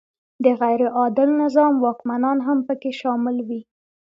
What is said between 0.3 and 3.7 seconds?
د غیر عادل نظام واکمنان هم پکې شامل وي.